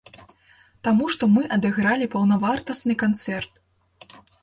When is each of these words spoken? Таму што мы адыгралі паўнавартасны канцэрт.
Таму 0.87 1.09
што 1.17 1.23
мы 1.35 1.45
адыгралі 1.59 2.09
паўнавартасны 2.17 2.99
канцэрт. 3.07 3.53